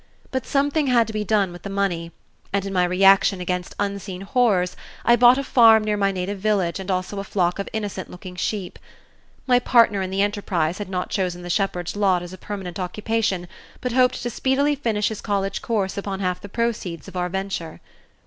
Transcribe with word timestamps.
But 0.31 0.47
something 0.47 0.87
had 0.87 1.05
to 1.05 1.13
be 1.13 1.23
done 1.23 1.51
with 1.51 1.61
the 1.61 1.69
money, 1.69 2.11
and 2.51 2.65
in 2.65 2.73
my 2.73 2.83
reaction 2.85 3.39
against 3.39 3.75
unseen 3.77 4.21
horrors 4.21 4.75
I 5.05 5.15
bought 5.15 5.37
a 5.37 5.43
farm 5.43 5.83
near 5.83 5.95
my 5.95 6.11
native 6.11 6.39
village 6.39 6.79
and 6.79 6.89
also 6.89 7.19
a 7.19 7.23
flock 7.23 7.59
of 7.59 7.69
innocent 7.71 8.09
looking 8.09 8.35
sheep. 8.35 8.79
My 9.45 9.59
partner 9.59 10.01
in 10.01 10.09
the 10.09 10.23
enterprise 10.23 10.79
had 10.79 10.89
not 10.89 11.11
chosen 11.11 11.43
the 11.43 11.51
shepherd's 11.51 11.95
lot 11.95 12.23
as 12.23 12.33
a 12.33 12.39
permanent 12.39 12.79
occupation, 12.79 13.47
but 13.79 13.91
hoped 13.91 14.23
to 14.23 14.31
speedily 14.31 14.73
finish 14.73 15.09
his 15.09 15.21
college 15.21 15.61
course 15.61 15.99
upon 15.99 16.19
half 16.19 16.41
the 16.41 16.49
proceeds 16.49 17.07
of 17.07 17.15
our 17.15 17.29
venture. 17.29 17.79